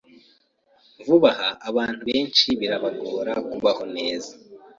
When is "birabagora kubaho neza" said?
2.59-4.31